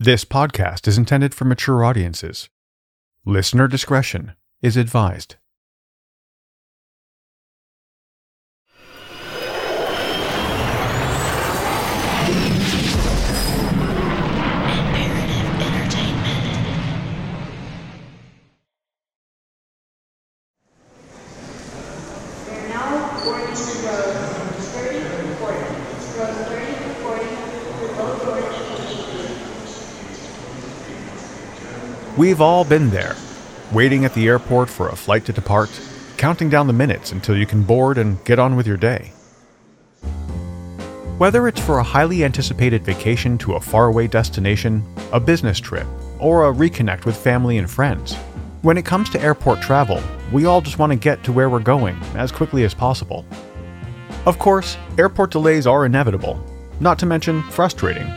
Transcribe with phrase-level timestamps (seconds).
[0.00, 2.48] This podcast is intended for mature audiences.
[3.24, 5.34] Listener discretion is advised.
[22.46, 24.14] We are now boarding the road
[24.62, 25.58] 30 to 40.
[26.20, 28.68] Road 30 to 40 to Low George
[32.18, 33.14] We've all been there,
[33.72, 35.70] waiting at the airport for a flight to depart,
[36.16, 39.12] counting down the minutes until you can board and get on with your day.
[41.18, 45.86] Whether it's for a highly anticipated vacation to a faraway destination, a business trip,
[46.18, 48.16] or a reconnect with family and friends,
[48.62, 50.02] when it comes to airport travel,
[50.32, 53.24] we all just want to get to where we're going as quickly as possible.
[54.26, 56.44] Of course, airport delays are inevitable,
[56.80, 58.12] not to mention frustrating.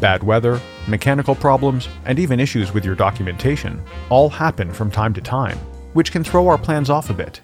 [0.00, 5.20] Bad weather, mechanical problems, and even issues with your documentation all happen from time to
[5.20, 5.58] time,
[5.92, 7.40] which can throw our plans off a bit.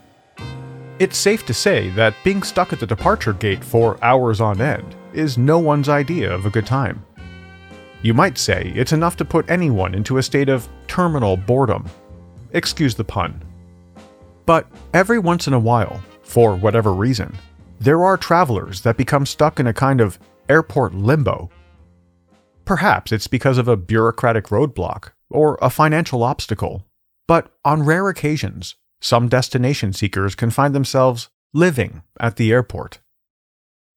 [0.99, 4.97] It's safe to say that being stuck at the departure gate for hours on end
[5.13, 7.05] is no one's idea of a good time.
[8.03, 11.85] You might say it's enough to put anyone into a state of terminal boredom.
[12.53, 13.43] Excuse the pun.
[14.47, 17.37] But every once in a while, for whatever reason,
[17.81, 21.51] there are travelers that become stuck in a kind of airport limbo.
[22.69, 26.85] Perhaps it's because of a bureaucratic roadblock or a financial obstacle,
[27.27, 32.99] but on rare occasions, some destination seekers can find themselves living at the airport.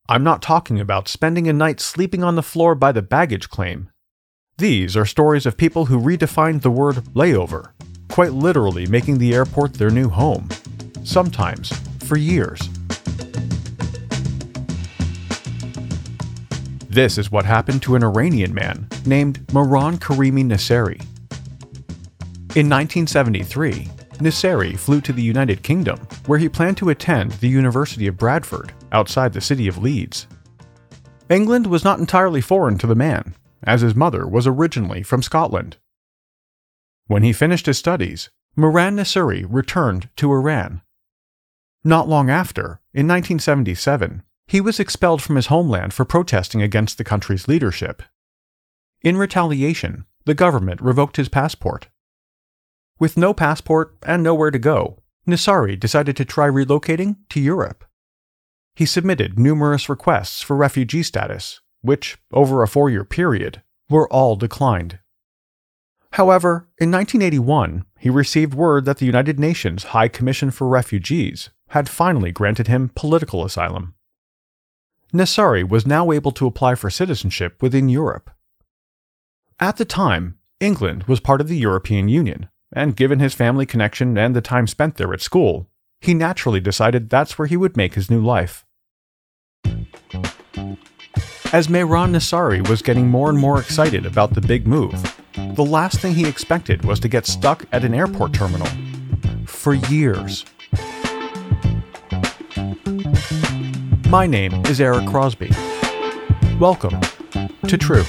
[0.07, 3.89] I'm not talking about spending a night sleeping on the floor by the baggage claim.
[4.57, 7.71] These are stories of people who redefined the word layover,
[8.07, 10.47] quite literally making the airport their new home,
[11.03, 11.73] sometimes
[12.05, 12.69] for years.
[16.91, 20.99] This is what happened to an Iranian man named Mehran Karimi Nasseri.
[22.57, 23.87] In 1973,
[24.19, 28.73] Nasseri flew to the United Kingdom, where he planned to attend the University of Bradford,
[28.91, 30.27] outside the city of Leeds.
[31.29, 35.77] England was not entirely foreign to the man, as his mother was originally from Scotland.
[37.07, 40.81] When he finished his studies, Mehran Nasseri returned to Iran.
[41.85, 47.05] Not long after, in 1977, he was expelled from his homeland for protesting against the
[47.05, 48.03] country's leadership.
[49.01, 51.87] In retaliation, the government revoked his passport.
[52.99, 57.85] With no passport and nowhere to go, Nasseri decided to try relocating to Europe.
[58.75, 64.35] He submitted numerous requests for refugee status, which, over a four year period, were all
[64.35, 64.99] declined.
[66.11, 71.87] However, in 1981, he received word that the United Nations High Commission for Refugees had
[71.87, 73.93] finally granted him political asylum.
[75.13, 78.31] Nasseri was now able to apply for citizenship within Europe.
[79.59, 84.17] At the time, England was part of the European Union, and given his family connection
[84.17, 87.95] and the time spent there at school, he naturally decided that's where he would make
[87.95, 88.65] his new life.
[91.53, 95.19] As Mehran Nasseri was getting more and more excited about the big move,
[95.55, 98.69] the last thing he expected was to get stuck at an airport terminal.
[99.45, 100.45] For years.
[104.11, 105.51] My name is Eric Crosby.
[106.59, 106.99] Welcome
[107.65, 108.03] to True.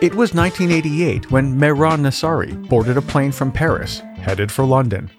[0.00, 5.10] It was 1988 when Mehran Nasseri boarded a plane from Paris, headed for London.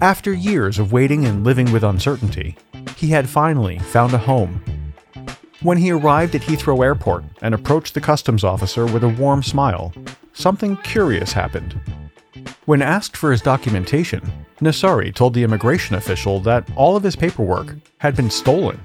[0.00, 2.56] After years of waiting and living with uncertainty,
[2.96, 4.60] he had finally found a home.
[5.64, 9.94] When he arrived at Heathrow Airport and approached the customs officer with a warm smile,
[10.34, 11.80] something curious happened.
[12.66, 14.20] When asked for his documentation,
[14.60, 18.84] Nasseri told the immigration official that all of his paperwork had been stolen.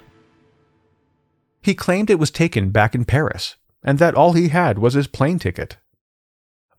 [1.62, 5.08] He claimed it was taken back in Paris, and that all he had was his
[5.08, 5.76] plane ticket.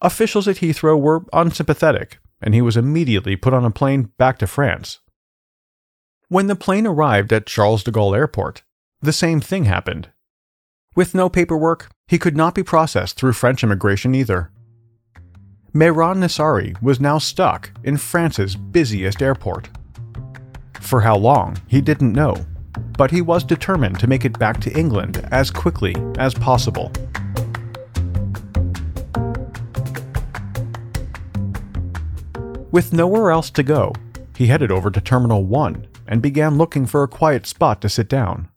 [0.00, 4.46] Officials at Heathrow were unsympathetic, and he was immediately put on a plane back to
[4.46, 5.00] France.
[6.28, 8.62] When the plane arrived at Charles de Gaulle Airport,
[9.02, 10.10] the same thing happened.
[10.94, 14.50] With no paperwork, he could not be processed through French immigration either.
[15.72, 19.70] Mehran Nasseri was now stuck in France's busiest airport.
[20.80, 22.34] For how long, he didn't know,
[22.98, 26.90] but he was determined to make it back to England as quickly as possible.
[32.72, 33.94] With nowhere else to go,
[34.36, 38.08] he headed over to Terminal 1 and began looking for a quiet spot to sit
[38.08, 38.48] down.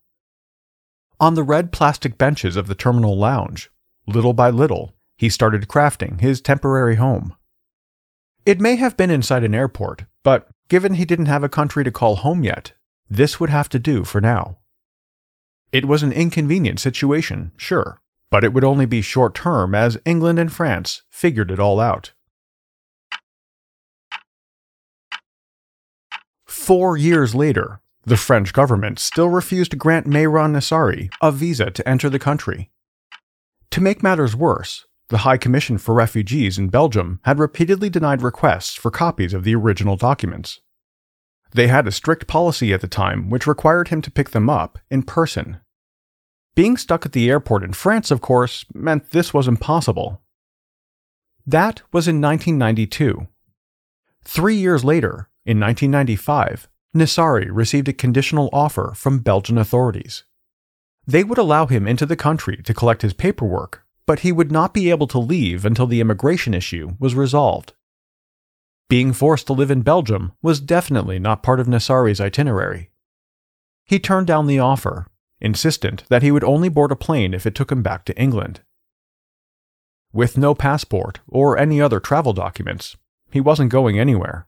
[1.23, 3.71] On the red plastic benches of the terminal lounge,
[4.05, 7.33] little by little, he started crafting his temporary home.
[8.45, 11.91] It may have been inside an airport, but given he didn't have a country to
[11.91, 12.73] call home yet,
[13.09, 14.57] this would have to do for now.
[15.71, 20.39] It was an inconvenient situation, sure, but it would only be short term as England
[20.39, 22.11] and France figured it all out.
[26.45, 31.87] Four years later, the French government still refused to grant Mehran Nasseri a visa to
[31.87, 32.69] enter the country.
[33.71, 38.75] To make matters worse, the High Commission for Refugees in Belgium had repeatedly denied requests
[38.75, 40.59] for copies of the original documents.
[41.51, 44.79] They had a strict policy at the time which required him to pick them up
[44.89, 45.59] in person.
[46.55, 50.21] Being stuck at the airport in France, of course, meant this was impossible.
[51.45, 53.27] That was in 1992.
[54.23, 60.23] Three years later, in 1995, Nasseri received a conditional offer from Belgian authorities.
[61.07, 64.73] They would allow him into the country to collect his paperwork, but he would not
[64.73, 67.73] be able to leave until the immigration issue was resolved.
[68.89, 72.91] Being forced to live in Belgium was definitely not part of Nasseri's itinerary.
[73.85, 75.07] He turned down the offer,
[75.41, 78.61] insistent that he would only board a plane if it took him back to England.
[80.13, 82.95] With no passport or any other travel documents,
[83.31, 84.47] he wasn't going anywhere.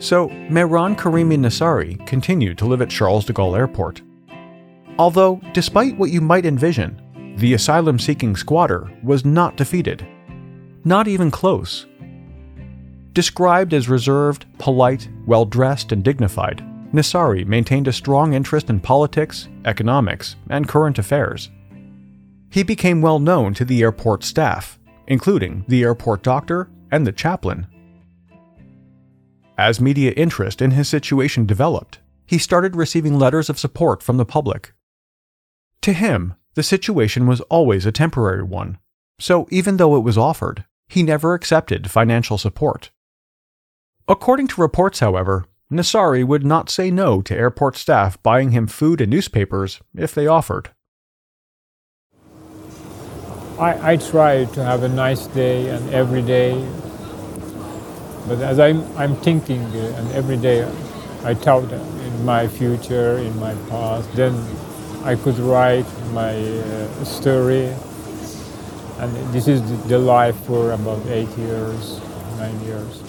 [0.00, 4.00] So, Mehran Karimi Nasseri continued to live at Charles de Gaulle Airport.
[4.96, 7.02] Although, despite what you might envision,
[7.36, 10.06] the asylum seeking squatter was not defeated.
[10.84, 11.86] Not even close.
[13.12, 19.48] Described as reserved, polite, well dressed, and dignified, Nasseri maintained a strong interest in politics,
[19.64, 21.50] economics, and current affairs.
[22.50, 24.78] He became well known to the airport staff,
[25.08, 27.66] including the airport doctor and the chaplain
[29.58, 34.24] as media interest in his situation developed, he started receiving letters of support from the
[34.24, 34.72] public.
[35.82, 38.78] To him, the situation was always a temporary one,
[39.18, 42.90] so even though it was offered, he never accepted financial support.
[44.06, 49.00] According to reports, however, Nasseri would not say no to airport staff buying him food
[49.00, 50.70] and newspapers if they offered.
[53.58, 56.52] I, I try to have a nice day and every day
[58.28, 60.62] but as I'm, I'm thinking uh, and every day
[61.24, 64.34] I thought in my future, in my past, then
[65.02, 67.74] I could write my uh, story.
[68.98, 72.00] And this is the life for about eight years,
[72.36, 73.02] nine years.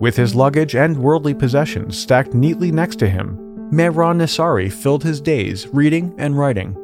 [0.00, 3.38] With his luggage and worldly possessions stacked neatly next to him,
[3.72, 6.81] Mehran Nasseri filled his days reading and writing.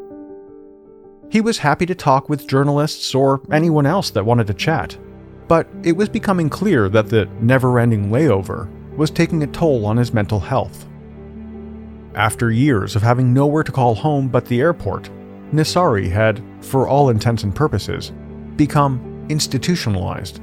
[1.31, 4.97] He was happy to talk with journalists or anyone else that wanted to chat,
[5.47, 9.99] but it was becoming clear that the never ending layover was taking a toll on
[9.99, 10.87] his mental health.
[12.15, 15.11] After years of having nowhere to call home but the airport,
[15.53, 18.11] Nasseri had, for all intents and purposes,
[18.57, 20.41] become institutionalized.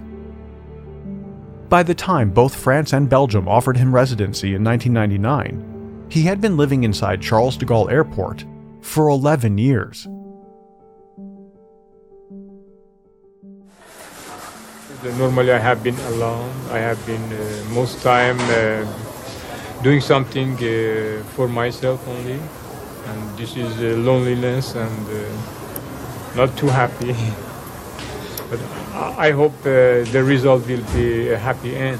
[1.67, 6.57] By the time both France and Belgium offered him residency in 1999, he had been
[6.57, 8.45] living inside Charles de Gaulle Airport
[8.81, 10.07] for 11 years.
[15.17, 16.51] Normally I have been alone.
[16.71, 18.85] I have been uh, most time uh,
[19.83, 22.39] doing something uh, for myself only,
[23.07, 27.13] and this is uh, loneliness and uh, not too happy.
[28.49, 28.59] but
[29.19, 31.99] I hope uh, the result will be a happy end.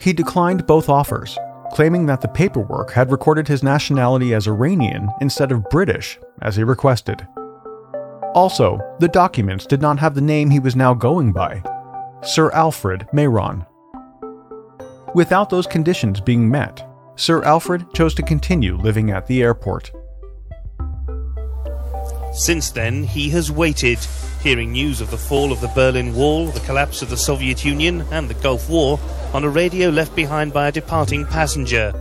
[0.00, 1.36] He declined both offers,
[1.72, 6.64] claiming that the paperwork had recorded his nationality as Iranian instead of British, as he
[6.64, 7.26] requested.
[8.38, 11.60] Also, the documents did not have the name he was now going by
[12.22, 13.66] Sir Alfred Mehran.
[15.12, 19.90] Without those conditions being met, Sir Alfred chose to continue living at the airport.
[22.32, 23.98] Since then, he has waited,
[24.40, 28.04] hearing news of the fall of the Berlin Wall, the collapse of the Soviet Union,
[28.12, 29.00] and the Gulf War
[29.34, 31.92] on a radio left behind by a departing passenger.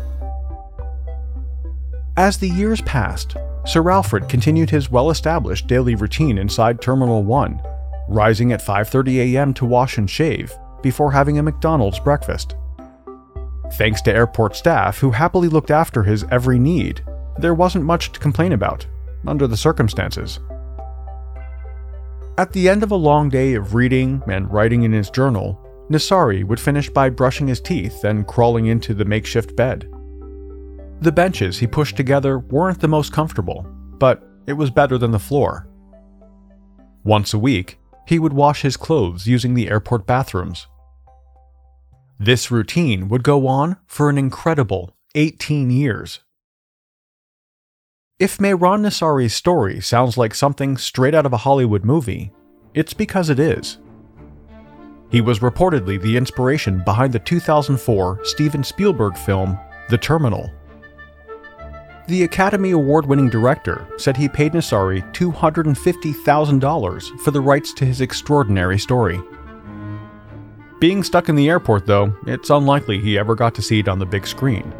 [2.15, 3.35] As the years passed,
[3.67, 7.61] Sir Alfred continued his well-established daily routine inside Terminal 1,
[8.07, 9.53] rising at 5:30 a.m.
[9.55, 12.55] to wash and shave before having a McDonald's breakfast.
[13.73, 17.03] Thanks to airport staff who happily looked after his every need,
[17.37, 18.87] there wasn't much to complain about,
[19.27, 20.39] under the circumstances.
[22.37, 25.59] At the end of a long day of reading and writing in his journal,
[25.89, 29.89] Nasseri would finish by brushing his teeth and crawling into the makeshift bed.
[30.99, 33.65] The benches he pushed together weren't the most comfortable,
[33.99, 35.67] but it was better than the floor.
[37.03, 40.67] Once a week, he would wash his clothes using the airport bathrooms.
[42.19, 46.21] This routine would go on for an incredible 18 years.
[48.17, 52.31] If Mehran Nasseri's story sounds like something straight out of a Hollywood movie,
[52.73, 53.77] it's because it is.
[55.11, 60.51] He was reportedly the inspiration behind the 2004 Steven Spielberg film The Terminal.
[62.07, 67.99] The Academy Award winning director said he paid Nasseri $250,000 for the rights to his
[67.99, 69.19] extraordinary story.
[70.79, 73.99] Being stuck in the airport, though, it's unlikely he ever got to see it on
[73.99, 74.73] the big screen.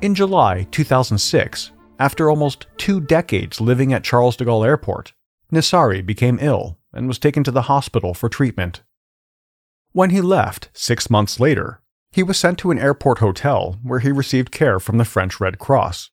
[0.00, 5.12] In July 2006, after almost two decades living at Charles de Gaulle Airport,
[5.52, 8.82] Nasseri became ill and was taken to the hospital for treatment.
[9.92, 11.80] When he left, six months later,
[12.16, 15.58] he was sent to an airport hotel where he received care from the French Red
[15.58, 16.10] Cross.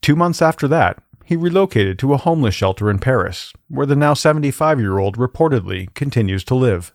[0.00, 4.14] Two months after that, he relocated to a homeless shelter in Paris, where the now
[4.14, 6.94] 75 year old reportedly continues to live.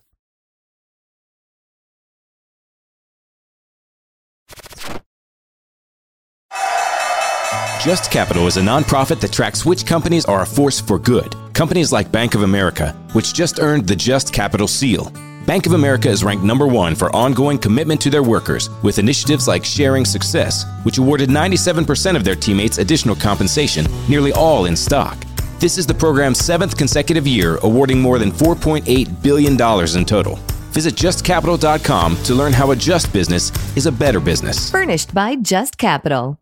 [7.84, 11.36] Just Capital is a nonprofit that tracks which companies are a force for good.
[11.52, 15.12] Companies like Bank of America, which just earned the Just Capital seal.
[15.50, 19.48] Bank of America is ranked number one for ongoing commitment to their workers with initiatives
[19.48, 25.18] like Sharing Success, which awarded 97% of their teammates additional compensation, nearly all in stock.
[25.58, 30.36] This is the program's seventh consecutive year, awarding more than $4.8 billion in total.
[30.70, 34.70] Visit justcapital.com to learn how a just business is a better business.
[34.70, 36.38] Furnished by Just Capital.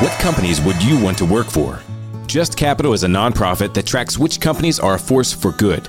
[0.00, 1.78] What companies would you want to work for?
[2.26, 5.88] Just Capital is a nonprofit that tracks which companies are a force for good.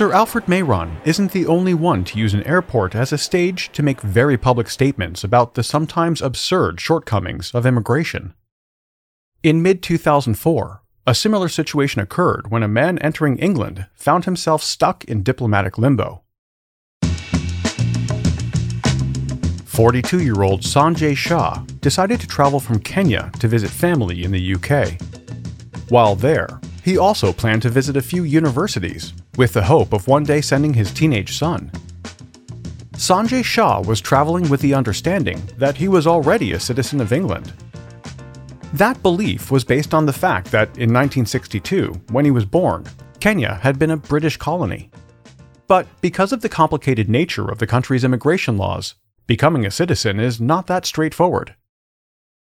[0.00, 3.82] Sir Alfred Mehran isn't the only one to use an airport as a stage to
[3.82, 8.32] make very public statements about the sometimes absurd shortcomings of immigration.
[9.42, 15.04] In mid 2004, a similar situation occurred when a man entering England found himself stuck
[15.04, 16.22] in diplomatic limbo.
[19.66, 24.54] 42 year old Sanjay Shah decided to travel from Kenya to visit family in the
[24.54, 24.98] UK.
[25.90, 30.22] While there, he also planned to visit a few universities with the hope of one
[30.22, 31.72] day sending his teenage son.
[32.92, 37.50] Sanjay Shah was traveling with the understanding that he was already a citizen of England.
[38.74, 42.84] That belief was based on the fact that in 1962, when he was born,
[43.18, 44.90] Kenya had been a British colony.
[45.66, 48.94] But because of the complicated nature of the country's immigration laws,
[49.26, 51.54] becoming a citizen is not that straightforward.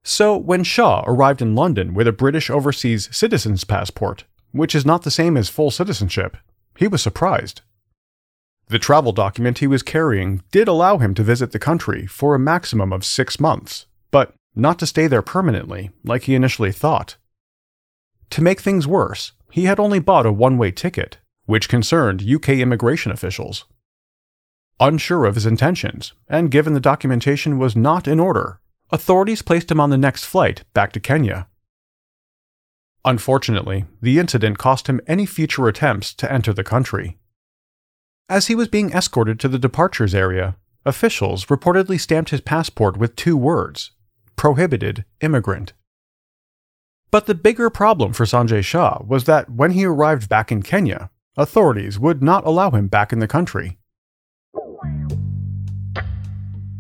[0.02, 5.02] So, when Shah arrived in London with a British overseas citizen's passport, which is not
[5.02, 6.38] the same as full citizenship,
[6.76, 7.62] he was surprised.
[8.68, 12.38] The travel document he was carrying did allow him to visit the country for a
[12.38, 17.16] maximum of six months, but not to stay there permanently, like he initially thought.
[18.30, 22.50] To make things worse, he had only bought a one way ticket, which concerned UK
[22.50, 23.66] immigration officials.
[24.80, 29.80] Unsure of his intentions, and given the documentation was not in order, authorities placed him
[29.80, 31.47] on the next flight back to Kenya.
[33.06, 37.16] Unfortunately, the incident cost him any future attempts to enter the country.
[38.28, 43.14] As he was being escorted to the departures area, officials reportedly stamped his passport with
[43.14, 43.92] two words
[44.34, 45.72] prohibited immigrant.
[47.10, 51.10] But the bigger problem for Sanjay Shah was that when he arrived back in Kenya,
[51.36, 53.78] authorities would not allow him back in the country.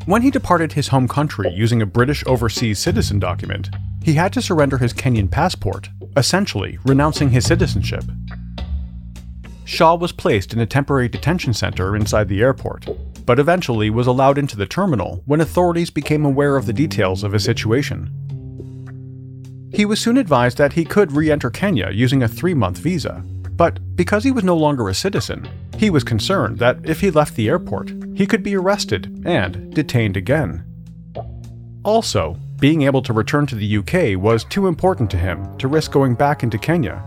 [0.06, 3.70] When he departed his home country using a British overseas citizen document,
[4.04, 8.04] he had to surrender his Kenyan passport, essentially renouncing his citizenship.
[9.64, 12.88] Shah was placed in a temporary detention center inside the airport,
[13.26, 17.32] but eventually was allowed into the terminal when authorities became aware of the details of
[17.32, 18.12] his situation.
[19.74, 23.24] He was soon advised that he could re enter Kenya using a three month visa,
[23.56, 25.48] but because he was no longer a citizen,
[25.78, 30.16] he was concerned that if he left the airport, he could be arrested and detained
[30.16, 30.64] again.
[31.84, 35.92] Also, being able to return to the UK was too important to him to risk
[35.92, 37.02] going back into Kenya.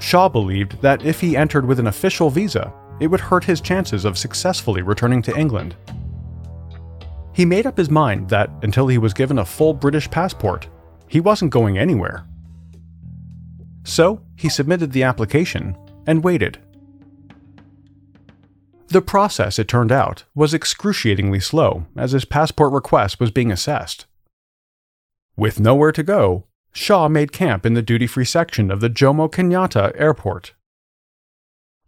[0.00, 4.04] Shah believed that if he entered with an official visa, it would hurt his chances
[4.04, 5.76] of successfully returning to England.
[7.32, 10.66] He made up his mind that until he was given a full British passport,
[11.06, 12.26] he wasn't going anywhere.
[13.84, 15.76] So, he submitted the application
[16.08, 16.58] and waited.
[18.92, 24.04] The process, it turned out, was excruciatingly slow as his passport request was being assessed.
[25.34, 26.44] With nowhere to go,
[26.74, 30.52] Shah made camp in the duty free section of the Jomo Kenyatta Airport.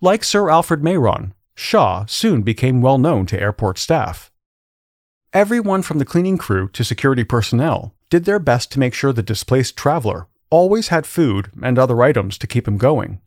[0.01, 4.33] Like Sir Alfred Mehran, Shah soon became well known to airport staff.
[5.35, 9.23] Everyone from the cleaning crew to security personnel did their best to make sure the
[9.23, 13.21] displaced traveler always had food and other items to keep him going.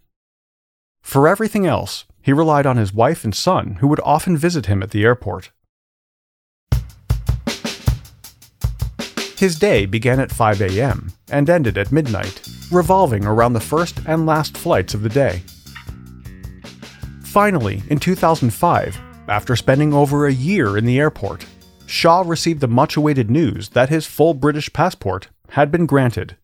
[1.04, 4.84] For everything else, he relied on his wife and son, who would often visit him
[4.84, 5.52] at the airport.
[9.38, 11.14] His day began at 5 a.m.
[11.32, 15.42] and ended at midnight, revolving around the first and last flights of the day.
[17.24, 21.46] Finally, in 2005, after spending over a year in the airport,
[21.86, 26.36] Shah received the much awaited news that his full British passport had been granted.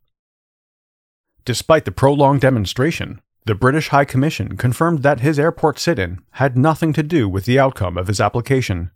[1.43, 6.57] Despite the prolonged demonstration, the British High Commission confirmed that his airport sit in had
[6.57, 8.91] nothing to do with the outcome of his application.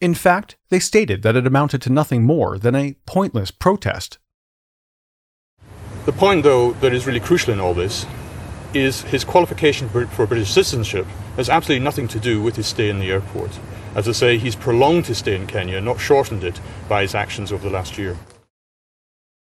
[0.00, 4.18] In fact, they stated that it amounted to nothing more than a pointless protest.
[6.06, 8.06] The point, though, that is really crucial in all this
[8.74, 11.06] is his qualification for British citizenship
[11.36, 13.58] has absolutely nothing to do with his stay in the airport.
[13.94, 17.52] As I say, he's prolonged his stay in Kenya, not shortened it by his actions
[17.52, 18.16] over the last year.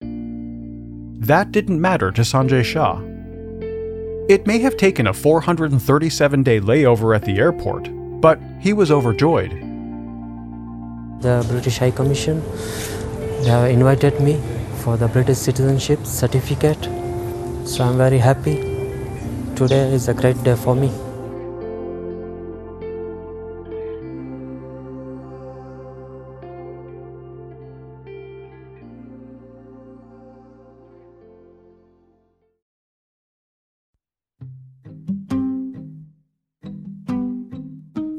[0.01, 3.01] That didn't matter to Sanjay Shah.
[4.31, 7.89] It may have taken a 437 day layover at the airport,
[8.21, 9.51] but he was overjoyed
[11.21, 12.41] the British High Commission.
[13.43, 14.41] They have invited me
[14.85, 16.81] for the British citizenship certificate.
[17.67, 18.55] So I'm very happy.
[19.57, 20.93] Today is a great day for me.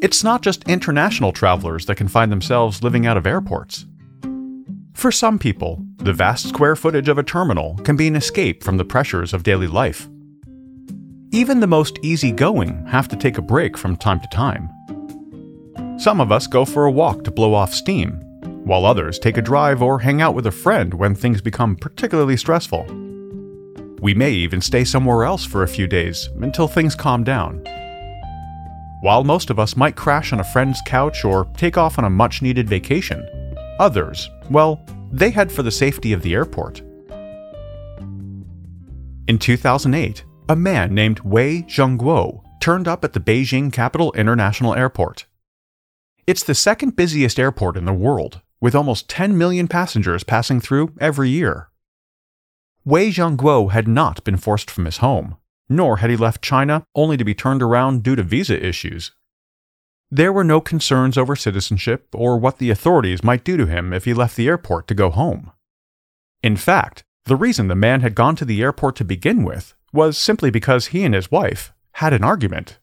[0.02, 3.86] It's not just international travelers that can find themselves living out of airports.
[4.96, 8.78] For some people, the vast square footage of a terminal can be an escape from
[8.78, 10.10] the pressures of daily life.
[11.32, 14.70] Even the most easygoing have to take a break from time to time.
[16.00, 18.14] Some of us go for a walk to blow off steam,
[18.66, 22.38] while others take a drive or hang out with a friend when things become particularly
[22.38, 22.86] stressful.
[24.02, 27.64] We may even stay somewhere else for a few days until things calm down.
[29.02, 32.10] While most of us might crash on a friend's couch or take off on a
[32.10, 33.28] much needed vacation,
[33.80, 36.82] others, well, they head for the safety of the airport.
[39.28, 45.26] In 2008, a man named Wei Zhongguo turned up at the Beijing Capital International Airport.
[46.28, 50.94] It's the second busiest airport in the world, with almost 10 million passengers passing through
[51.00, 51.70] every year.
[52.86, 55.38] Wei Zhongguo had not been forced from his home
[55.72, 59.14] nor had he left China only to be turned around due to visa issues.
[60.12, 64.04] There were no concerns over citizenship or what the authorities might do to him if
[64.04, 65.52] he left the airport to go home.
[66.44, 70.18] In fact, the reason the man had gone to the airport to begin with was
[70.18, 72.80] simply because he and his wife had an argument.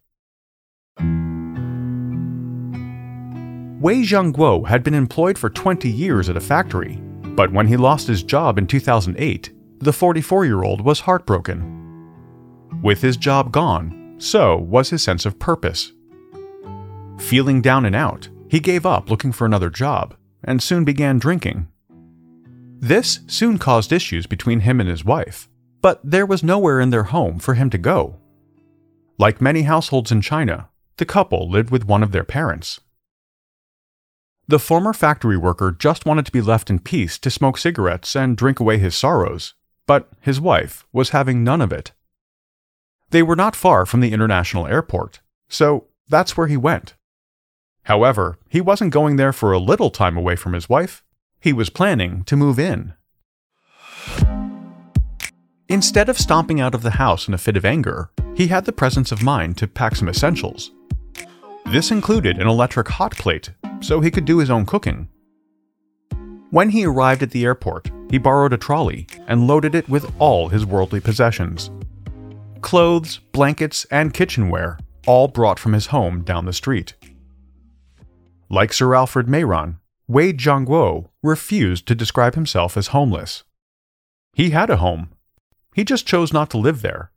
[3.81, 6.97] Wei Zhongguo had been employed for 20 years at a factory,
[7.37, 11.78] but when he lost his job in 2008, the 44 year old was heartbroken
[12.83, 15.93] with his job gone, so was his sense of purpose.
[17.19, 20.15] Feeling down and out, he gave up looking for another job
[20.45, 21.69] and soon began drinking.
[22.81, 25.49] This soon caused issues between him and his wife,
[25.83, 28.17] but there was nowhere in their home for him to go.
[29.19, 32.81] Like many households in China, the couple lived with one of their parents.
[34.47, 38.37] The former factory worker just wanted to be left in peace to smoke cigarettes and
[38.37, 39.55] drink away his sorrows,
[39.87, 41.93] but his wife was having none of it.
[43.11, 46.95] They were not far from the international airport, so that's where he went.
[47.85, 51.03] However, he wasn't going there for a little time away from his wife.
[51.41, 52.93] He was planning to move in.
[55.71, 58.73] Instead of stomping out of the house in a fit of anger, he had the
[58.73, 60.71] presence of mind to pack some essentials.
[61.67, 65.09] This included an electric hot plate, so he could do his own cooking.
[66.51, 70.49] When he arrived at the airport, he borrowed a trolley and loaded it with all
[70.49, 71.71] his worldly possessions
[72.61, 76.95] clothes, blankets, and kitchenware, all brought from his home down the street.
[78.51, 83.45] Like Sir Alfred Mehran, Wei Zhongguo refused to describe himself as homeless.
[84.33, 85.11] He had a home.
[85.75, 87.13] He just chose not to live there.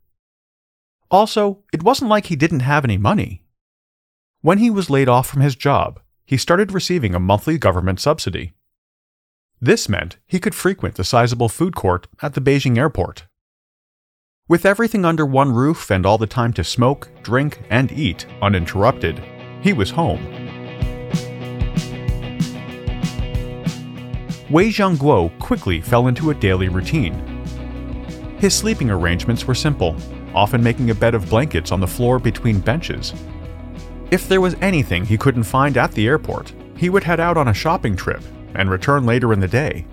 [1.10, 3.42] Also, it wasn't like he didn't have any money.
[4.40, 8.52] When he was laid off from his job, he started receiving a monthly government subsidy.
[9.60, 13.24] This meant he could frequent the sizable food court at the Beijing airport.
[14.48, 19.22] With everything under one roof and all the time to smoke, drink, and eat uninterrupted,
[19.62, 20.20] he was home.
[24.50, 27.14] Wei Zhongguo quickly fell into a daily routine.
[28.38, 29.96] His sleeping arrangements were simple,
[30.34, 33.14] often making a bed of blankets on the floor between benches.
[34.10, 37.46] If there was anything he couldn't find at the airport, he would head out on
[37.46, 38.22] a shopping trip
[38.56, 39.86] and return later in the day.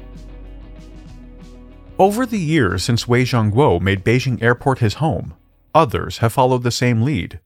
[1.99, 5.33] Over the years since Wei Zhongguo made Beijing Airport his home,
[5.75, 7.41] others have followed the same lead.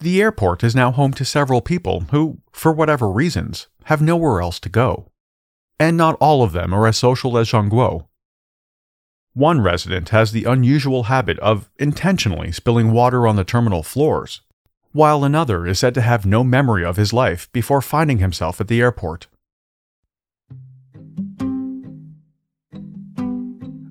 [0.00, 4.60] The airport is now home to several people who, for whatever reasons, have nowhere else
[4.60, 5.10] to go.
[5.80, 8.06] And not all of them are as social as Zhongguo.
[9.32, 14.42] One resident has the unusual habit of intentionally spilling water on the terminal floors,
[14.92, 18.68] while another is said to have no memory of his life before finding himself at
[18.68, 19.26] the airport.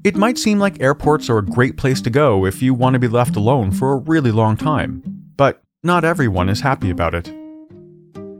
[0.03, 2.99] It might seem like airports are a great place to go if you want to
[2.99, 5.01] be left alone for a really long time,
[5.37, 7.29] but not everyone is happy about it.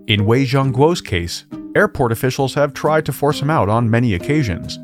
[0.05, 4.75] In Wei Zhongguo's case, airport officials have tried to force him out on many occasions.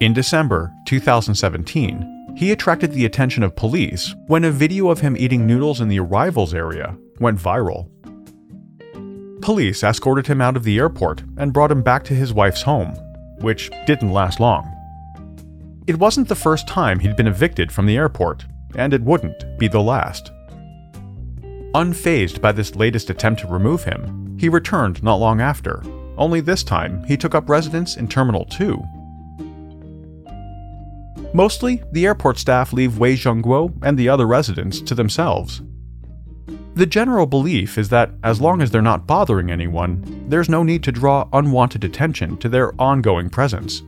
[0.00, 5.46] In December 2017, he attracted the attention of police when a video of him eating
[5.46, 7.88] noodles in the arrivals area went viral.
[9.40, 12.94] Police escorted him out of the airport and brought him back to his wife's home,
[13.40, 14.71] which didn't last long.
[15.86, 19.66] It wasn't the first time he'd been evicted from the airport, and it wouldn't be
[19.66, 20.30] the last.
[21.74, 25.82] Unfazed by this latest attempt to remove him, he returned not long after,
[26.16, 28.80] only this time he took up residence in Terminal 2.
[31.34, 35.62] Mostly, the airport staff leave Wei Zhongguo and the other residents to themselves.
[36.74, 40.84] The general belief is that as long as they're not bothering anyone, there's no need
[40.84, 43.82] to draw unwanted attention to their ongoing presence.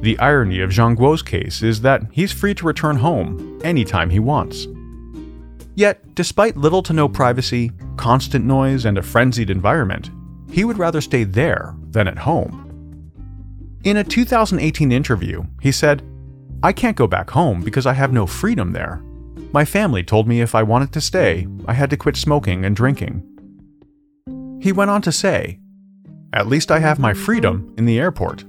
[0.00, 4.66] The irony of Zhongguo's case is that he's free to return home anytime he wants.
[5.74, 10.10] Yet, despite little to no privacy, constant noise, and a frenzied environment,
[10.50, 12.62] he would rather stay there than at home.
[13.84, 16.02] In a 2018 interview, he said,
[16.62, 19.02] I can't go back home because I have no freedom there.
[19.52, 22.74] My family told me if I wanted to stay, I had to quit smoking and
[22.74, 23.22] drinking.
[24.60, 25.60] He went on to say,
[26.32, 28.44] At least I have my freedom in the airport.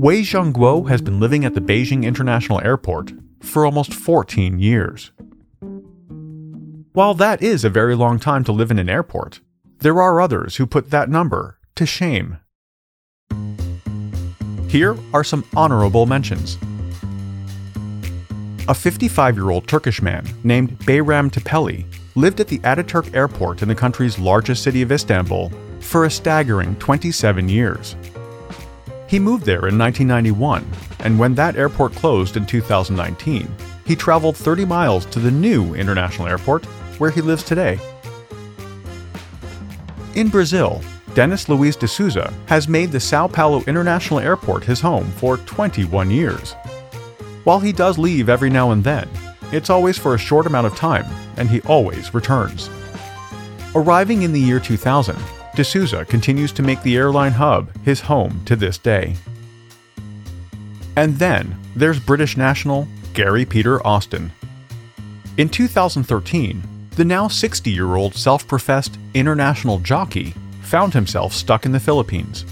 [0.00, 5.12] Wei Zhongguo has been living at the Beijing International Airport for almost 14 years.
[6.94, 9.42] While that is a very long time to live in an airport,
[9.80, 12.38] there are others who put that number to shame.
[14.70, 16.56] Here are some honorable mentions.
[18.68, 21.84] A 55 year old Turkish man named Bayram Tepeli
[22.14, 26.74] lived at the Ataturk airport in the country's largest city of Istanbul for a staggering
[26.76, 27.96] 27 years.
[29.10, 30.64] He moved there in 1991,
[31.00, 33.52] and when that airport closed in 2019,
[33.84, 36.64] he traveled 30 miles to the new international airport
[37.00, 37.80] where he lives today.
[40.14, 40.80] In Brazil,
[41.14, 46.08] Dennis Luiz de Souza has made the Sao Paulo International Airport his home for 21
[46.12, 46.52] years.
[47.42, 49.08] While he does leave every now and then,
[49.50, 52.70] it's always for a short amount of time, and he always returns.
[53.74, 55.16] Arriving in the year 2000,
[55.56, 59.16] De Souza continues to make the airline hub his home to this day.
[60.96, 64.30] And then there's British national Gary Peter Austin.
[65.36, 71.72] In 2013, the now 60 year old self professed international jockey found himself stuck in
[71.72, 72.44] the Philippines.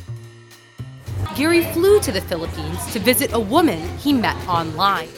[1.37, 5.09] Gary flew to the Philippines to visit a woman he met online.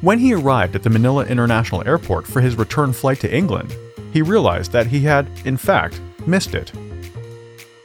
[0.00, 3.74] When he arrived at the Manila International Airport for his return flight to England,
[4.12, 6.72] he realized that he had, in fact, missed it.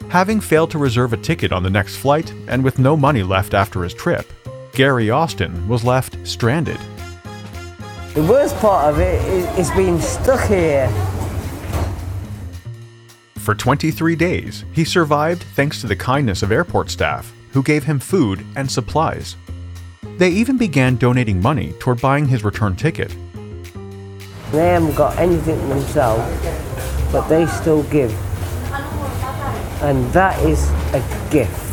[0.10, 3.54] Having failed to reserve a ticket on the next flight and with no money left
[3.54, 4.32] after his trip,
[4.74, 6.80] Gary Austin was left stranded.
[8.14, 9.22] The worst part of it
[9.60, 10.90] is, being stuck here.
[13.36, 18.00] For 23 days, he survived thanks to the kindness of airport staff, who gave him
[18.00, 19.36] food and supplies.
[20.18, 23.16] They even began donating money toward buying his return ticket.
[24.52, 26.24] They haven't got anything themselves,
[27.12, 28.12] but they still give.
[29.82, 31.64] And that is a gift.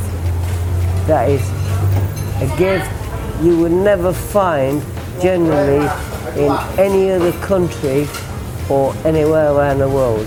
[1.07, 1.43] That is
[2.43, 2.91] a gift
[3.43, 4.83] you would never find
[5.21, 5.87] generally
[6.37, 8.07] in any other country
[8.69, 10.27] or anywhere around the world.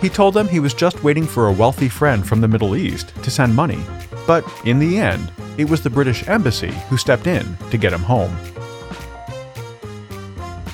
[0.00, 3.12] He told them he was just waiting for a wealthy friend from the Middle East
[3.22, 3.80] to send money,
[4.26, 8.02] but in the end, it was the British Embassy who stepped in to get him
[8.02, 8.36] home.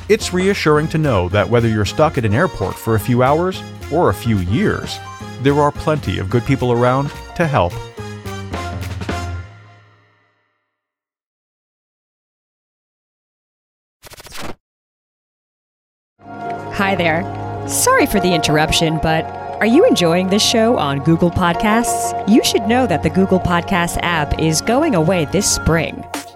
[0.07, 3.63] It's reassuring to know that whether you're stuck at an airport for a few hours
[3.91, 4.99] or a few years,
[5.41, 7.73] there are plenty of good people around to help.
[16.75, 17.23] Hi there.
[17.67, 19.25] Sorry for the interruption, but
[19.61, 22.29] are you enjoying this show on Google Podcasts?
[22.29, 26.05] You should know that the Google Podcasts app is going away this spring.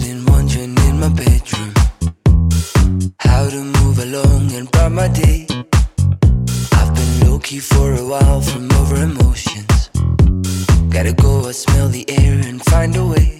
[0.00, 1.74] Been wondering in my bedroom
[3.18, 5.46] how to move along and bright my day.
[6.72, 9.90] I've been low key for a while from over emotions.
[10.88, 13.39] Gotta go, I smell the air and find a way.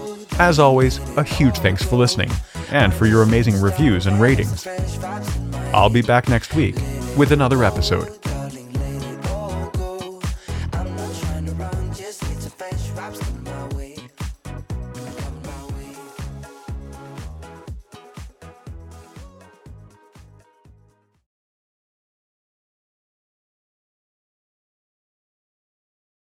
[0.39, 2.31] As always, a huge thanks for listening
[2.71, 4.65] and for your amazing reviews and ratings.
[5.73, 6.75] I'll be back next week
[7.17, 8.17] with another episode.